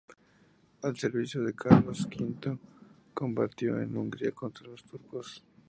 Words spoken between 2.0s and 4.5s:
V combatió en Hungría